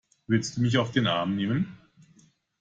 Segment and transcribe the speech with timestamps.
[0.25, 1.77] Willst du mich auf den Arm nehmen?